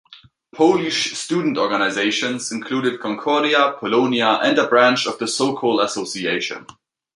[0.55, 6.65] Polish student organizations included Concordia, Polonia, and a branch of the Sokol association.